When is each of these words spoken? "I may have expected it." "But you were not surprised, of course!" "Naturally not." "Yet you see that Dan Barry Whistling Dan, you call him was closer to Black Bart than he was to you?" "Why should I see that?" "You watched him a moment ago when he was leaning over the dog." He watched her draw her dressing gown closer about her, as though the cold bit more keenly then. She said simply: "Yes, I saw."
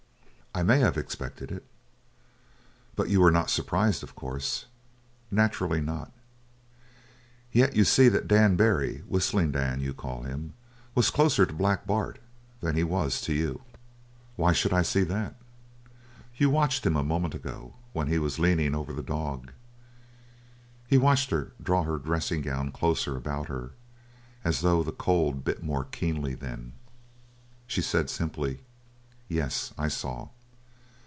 "I 0.53 0.63
may 0.63 0.79
have 0.79 0.97
expected 0.97 1.49
it." 1.49 1.65
"But 2.97 3.07
you 3.07 3.21
were 3.21 3.31
not 3.31 3.49
surprised, 3.49 4.03
of 4.03 4.15
course!" 4.15 4.65
"Naturally 5.31 5.79
not." 5.79 6.11
"Yet 7.53 7.73
you 7.73 7.85
see 7.85 8.09
that 8.09 8.27
Dan 8.27 8.57
Barry 8.57 8.97
Whistling 9.07 9.51
Dan, 9.51 9.79
you 9.79 9.93
call 9.93 10.23
him 10.23 10.53
was 10.93 11.09
closer 11.09 11.45
to 11.45 11.53
Black 11.53 11.87
Bart 11.87 12.19
than 12.59 12.75
he 12.75 12.83
was 12.83 13.21
to 13.21 13.33
you?" 13.33 13.61
"Why 14.35 14.51
should 14.51 14.73
I 14.73 14.81
see 14.81 15.03
that?" 15.05 15.35
"You 16.35 16.49
watched 16.49 16.85
him 16.85 16.97
a 16.97 17.01
moment 17.03 17.33
ago 17.33 17.75
when 17.93 18.07
he 18.09 18.19
was 18.19 18.37
leaning 18.37 18.75
over 18.75 18.91
the 18.91 19.01
dog." 19.01 19.51
He 20.85 20.97
watched 20.97 21.29
her 21.29 21.53
draw 21.63 21.83
her 21.83 21.97
dressing 21.97 22.41
gown 22.41 22.73
closer 22.73 23.15
about 23.15 23.47
her, 23.47 23.71
as 24.43 24.59
though 24.59 24.83
the 24.83 24.91
cold 24.91 25.45
bit 25.45 25.63
more 25.63 25.85
keenly 25.85 26.33
then. 26.33 26.73
She 27.67 27.81
said 27.81 28.09
simply: 28.09 28.59
"Yes, 29.29 29.73
I 29.77 29.87
saw." 29.87 30.27